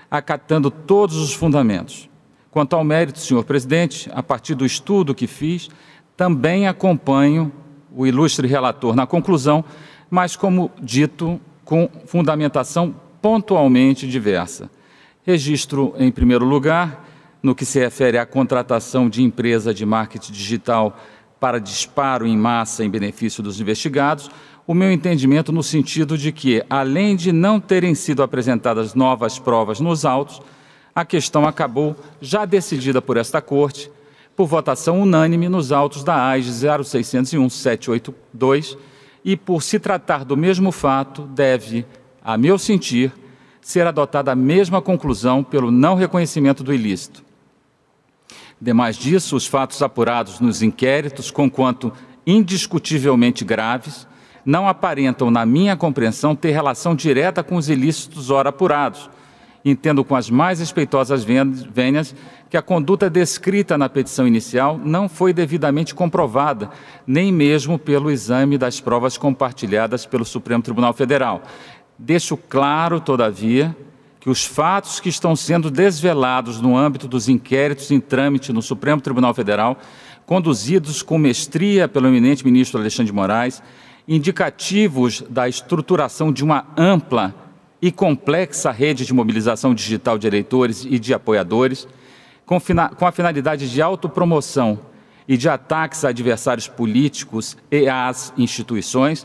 [0.08, 2.08] acatando todos os fundamentos.
[2.52, 5.68] Quanto ao mérito, senhor presidente, a partir do estudo que fiz,
[6.16, 7.52] também acompanho
[7.94, 9.64] o ilustre relator na conclusão,
[10.08, 14.70] mas, como dito, com fundamentação pontualmente diversa.
[15.24, 17.05] Registro, em primeiro lugar,
[17.46, 20.98] no que se refere à contratação de empresa de marketing digital
[21.38, 24.28] para disparo em massa em benefício dos investigados,
[24.66, 29.78] o meu entendimento no sentido de que, além de não terem sido apresentadas novas provas
[29.78, 30.42] nos autos,
[30.92, 33.92] a questão acabou já decidida por esta Corte,
[34.34, 38.76] por votação unânime nos autos da AIS 0601-782,
[39.24, 41.86] e por se tratar do mesmo fato, deve,
[42.24, 43.12] a meu sentir,
[43.60, 47.24] ser adotada a mesma conclusão pelo não reconhecimento do ilícito.
[48.60, 51.92] Demais disso, os fatos apurados nos inquéritos, conquanto
[52.26, 54.06] indiscutivelmente graves,
[54.44, 59.10] não aparentam, na minha compreensão, ter relação direta com os ilícitos ora apurados.
[59.64, 62.14] Entendo com as mais respeitosas vênias
[62.48, 66.70] que a conduta descrita na petição inicial não foi devidamente comprovada,
[67.04, 71.42] nem mesmo pelo exame das provas compartilhadas pelo Supremo Tribunal Federal.
[71.98, 73.76] Deixo claro, todavia,
[74.26, 79.00] que os fatos que estão sendo desvelados no âmbito dos inquéritos em trâmite no Supremo
[79.00, 79.78] Tribunal Federal,
[80.26, 83.62] conduzidos com mestria pelo eminente ministro Alexandre de Moraes,
[84.08, 87.32] indicativos da estruturação de uma ampla
[87.80, 91.86] e complexa rede de mobilização digital de eleitores e de apoiadores,
[92.44, 92.58] com,
[92.96, 94.80] com a finalidade de autopromoção
[95.28, 99.24] e de ataques a adversários políticos e às instituições,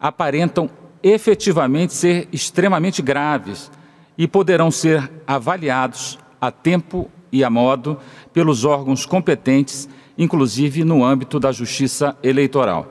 [0.00, 0.68] aparentam
[1.04, 3.70] efetivamente ser extremamente graves
[4.16, 7.98] e poderão ser avaliados a tempo e a modo
[8.32, 9.88] pelos órgãos competentes,
[10.18, 12.86] inclusive no âmbito da justiça eleitoral.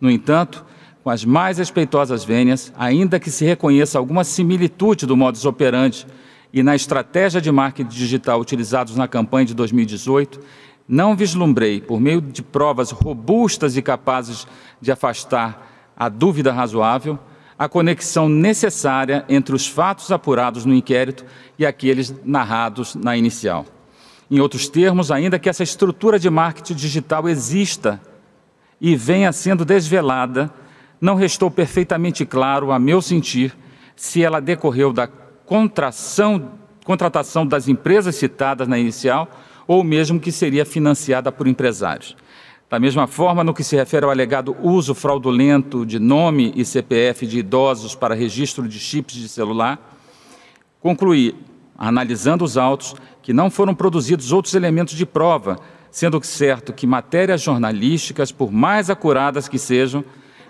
[0.00, 0.64] No entanto,
[1.02, 6.06] com as mais respeitosas vênias, ainda que se reconheça alguma similitude do modus operandi
[6.52, 10.40] e na estratégia de marketing digital utilizados na campanha de 2018,
[10.88, 14.46] não vislumbrei, por meio de provas robustas e capazes
[14.80, 17.18] de afastar a dúvida razoável,
[17.60, 21.26] a conexão necessária entre os fatos apurados no inquérito
[21.58, 23.66] e aqueles narrados na inicial.
[24.30, 28.00] Em outros termos, ainda que essa estrutura de marketing digital exista
[28.80, 30.50] e venha sendo desvelada,
[30.98, 33.54] não restou perfeitamente claro, a meu sentir,
[33.94, 36.52] se ela decorreu da contração,
[36.82, 39.28] contratação das empresas citadas na inicial
[39.66, 42.16] ou mesmo que seria financiada por empresários.
[42.70, 47.26] Da mesma forma, no que se refere ao alegado uso fraudulento de nome e CPF
[47.26, 49.98] de idosos para registro de chips de celular,
[50.78, 51.34] concluí,
[51.76, 55.58] analisando os autos, que não foram produzidos outros elementos de prova,
[55.90, 60.04] sendo certo que matérias jornalísticas, por mais acuradas que sejam,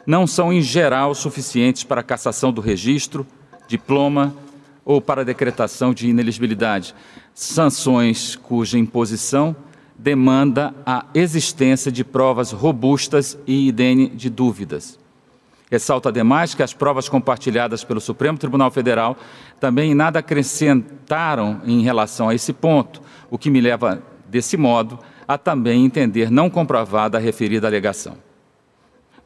[0.07, 3.27] não são em geral suficientes para cassação do registro,
[3.67, 4.37] diploma
[4.85, 6.95] ou para decretação de ineligibilidade,
[7.33, 9.57] sanções cuja imposição
[10.03, 14.99] demanda a existência de provas robustas e idêne de dúvidas.
[15.71, 19.17] Ressalta ademais que as provas compartilhadas pelo Supremo Tribunal Federal
[19.61, 24.99] também nada acrescentaram em relação a esse ponto, o que me leva, desse modo,
[25.29, 28.17] a também entender não comprovada a referida alegação.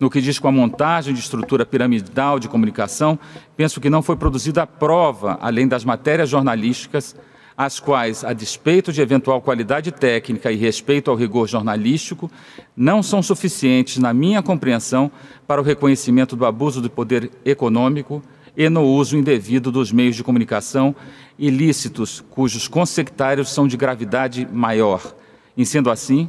[0.00, 3.16] No que diz com a montagem de estrutura piramidal de comunicação,
[3.56, 7.14] penso que não foi produzida prova, além das matérias jornalísticas,
[7.56, 12.30] as quais, a despeito de eventual qualidade técnica e respeito ao rigor jornalístico,
[12.76, 15.10] não são suficientes, na minha compreensão,
[15.46, 18.22] para o reconhecimento do abuso do poder econômico
[18.56, 20.94] e no uso indevido dos meios de comunicação
[21.38, 25.14] ilícitos, cujos consectários são de gravidade maior.
[25.56, 26.28] Em sendo assim,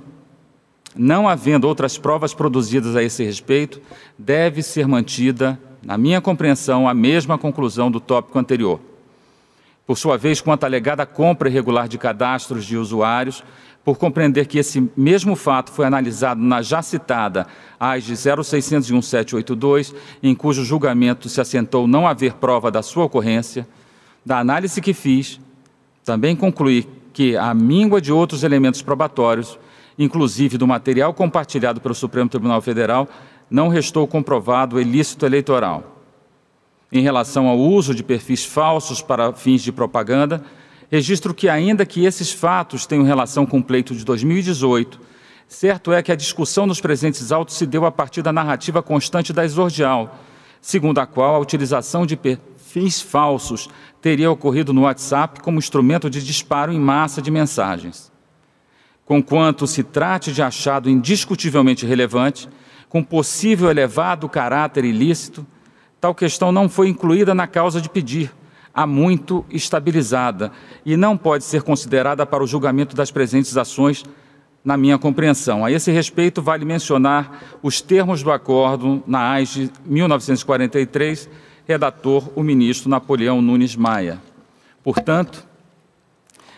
[0.95, 3.81] não havendo outras provas produzidas a esse respeito,
[4.17, 8.79] deve ser mantida, na minha compreensão, a mesma conclusão do tópico anterior.
[9.85, 13.43] Por sua vez, quanto à alegada compra irregular de cadastros de usuários,
[13.83, 17.45] por compreender que esse mesmo fato foi analisado na já citada
[17.79, 23.67] AIS 0601-782, em cujo julgamento se assentou não haver prova da sua ocorrência,
[24.25, 25.39] da análise que fiz,
[26.03, 29.59] também concluí que a míngua de outros elementos probatórios,
[29.99, 33.07] inclusive do material compartilhado pelo Supremo Tribunal Federal,
[33.51, 35.94] não restou comprovado o ilícito eleitoral
[36.97, 40.43] em relação ao uso de perfis falsos para fins de propaganda,
[40.89, 44.99] registro que, ainda que esses fatos tenham relação com o pleito de 2018,
[45.47, 49.33] certo é que a discussão nos presentes autos se deu a partir da narrativa constante
[49.33, 50.19] da exordial,
[50.61, 53.69] segundo a qual a utilização de perfis falsos
[54.01, 58.11] teria ocorrido no WhatsApp como instrumento de disparo em massa de mensagens.
[59.05, 62.49] Conquanto se trate de achado indiscutivelmente relevante,
[62.89, 65.45] com possível elevado caráter ilícito,
[66.05, 68.31] Tal questão não foi incluída na causa de pedir,
[68.71, 70.51] há muito estabilizada,
[70.85, 74.05] e não pode ser considerada para o julgamento das presentes ações,
[74.63, 75.65] na minha compreensão.
[75.65, 81.27] A esse respeito, vale mencionar os termos do acordo na AIS de 1943,
[81.67, 84.21] redator o ministro Napoleão Nunes Maia.
[84.83, 85.43] Portanto,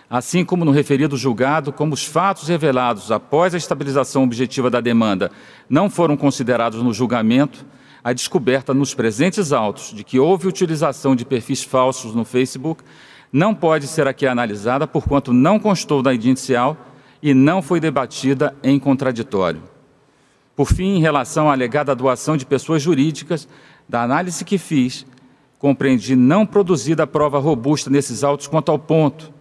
[0.09, 5.31] assim como no referido julgado, como os fatos revelados após a estabilização objetiva da demanda
[5.69, 7.65] não foram considerados no julgamento,
[8.07, 12.81] a descoberta nos presentes autos de que houve utilização de perfis falsos no Facebook
[13.33, 16.77] não pode ser aqui analisada, porquanto não constou da inicial
[17.21, 19.61] e não foi debatida em contraditório.
[20.55, 23.45] Por fim, em relação à alegada doação de pessoas jurídicas,
[23.89, 25.05] da análise que fiz,
[25.59, 29.33] compreendi não produzida prova robusta nesses autos quanto ao ponto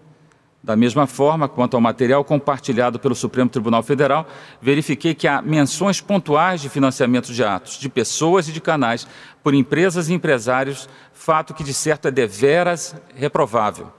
[0.66, 4.26] da mesma forma, quanto ao material compartilhado pelo Supremo Tribunal Federal,
[4.60, 9.06] verifiquei que há menções pontuais de financiamento de atos de pessoas e de canais
[9.44, 13.92] por empresas e empresários, fato que de certo é deveras reprovável.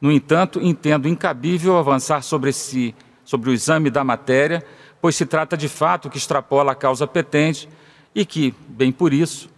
[0.00, 2.94] No entanto, entendo incabível avançar sobre, esse,
[3.24, 4.64] sobre o exame da matéria,
[5.00, 7.68] pois se trata de fato que extrapola a causa petente
[8.14, 9.50] e que, bem por isso,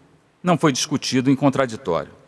[0.42, 2.23] não foi discutido em contraditório.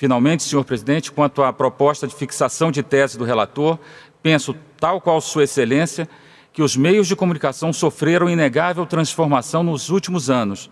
[0.00, 3.78] Finalmente, senhor presidente, quanto à proposta de fixação de tese do relator,
[4.22, 6.08] penso, tal qual Sua Excelência,
[6.54, 10.70] que os meios de comunicação sofreram inegável transformação nos últimos anos,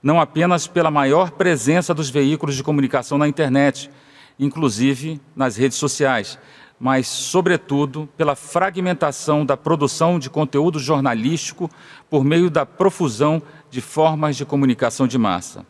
[0.00, 3.90] não apenas pela maior presença dos veículos de comunicação na internet,
[4.38, 6.38] inclusive nas redes sociais,
[6.78, 11.68] mas, sobretudo, pela fragmentação da produção de conteúdo jornalístico
[12.08, 15.66] por meio da profusão de formas de comunicação de massa.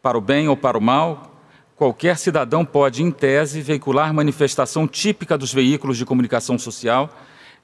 [0.00, 1.34] Para o bem ou para o mal,
[1.78, 7.08] Qualquer cidadão pode, em tese, veicular manifestação típica dos veículos de comunicação social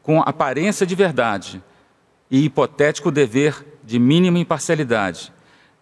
[0.04, 1.60] com aparência de verdade
[2.30, 5.32] e hipotético dever de mínima imparcialidade,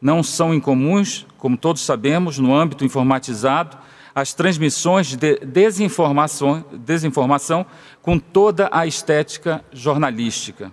[0.00, 3.76] Não são incomuns, como todos sabemos, no âmbito informatizado,
[4.14, 7.66] as transmissões de desinformação, desinformação
[8.00, 10.72] com toda a estética jornalística.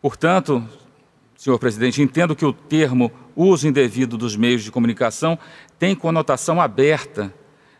[0.00, 0.64] Portanto,
[1.36, 5.38] senhor presidente, entendo que o termo uso indevido dos meios de comunicação
[5.78, 7.32] tem conotação aberta,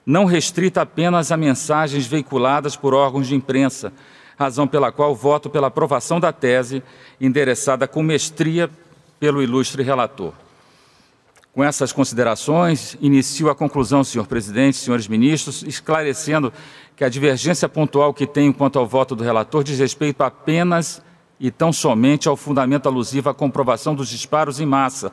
[0.07, 3.92] não restrita apenas a mensagens veiculadas por órgãos de imprensa,
[4.38, 6.82] razão pela qual voto pela aprovação da tese
[7.20, 8.70] endereçada com mestria
[9.18, 10.32] pelo ilustre relator.
[11.53, 16.53] Com essas considerações, inicio a conclusão, senhor presidente, senhores ministros, esclarecendo
[16.94, 21.03] que a divergência pontual que tenho quanto ao voto do relator diz respeito apenas
[21.40, 25.11] e tão somente ao fundamento alusivo à comprovação dos disparos em massa,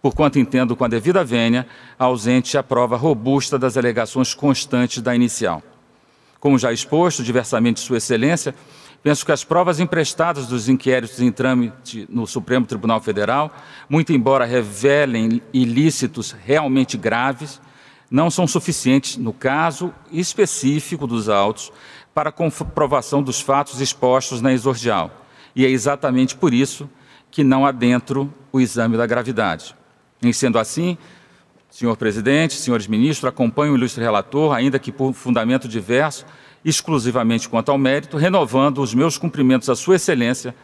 [0.00, 1.66] porquanto entendo com a devida vênia
[1.98, 5.62] ausente a prova robusta das alegações constantes da inicial.
[6.38, 8.54] Como já exposto diversamente Sua Excelência,
[9.02, 13.50] penso que as provas emprestadas dos inquéritos em trâmite no Supremo Tribunal Federal,
[13.88, 17.60] muito embora revelem ilícitos realmente graves,
[18.10, 21.72] não são suficientes no caso específico dos autos
[22.14, 25.10] para comprovação dos fatos expostos na exordial.
[25.54, 26.88] E é exatamente por isso
[27.30, 29.74] que não adentro o exame da gravidade.
[30.26, 30.98] Em sendo assim,
[31.70, 36.24] Senhor presidente, senhores ministros, acompanho o ilustre relator, ainda que por fundamento diverso,
[36.64, 40.54] exclusivamente quanto ao mérito, renovando os meus cumprimentos à Sua Excelência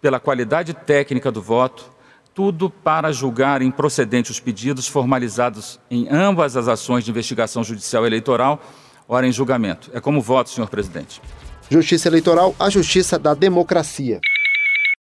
[0.00, 1.90] pela qualidade técnica do voto,
[2.34, 8.62] tudo para julgar improcedentes os pedidos formalizados em ambas as ações de investigação judicial eleitoral,
[9.08, 9.90] ora em julgamento.
[9.92, 11.20] É como voto, senhor presidente.
[11.68, 14.20] Justiça eleitoral, a justiça da democracia.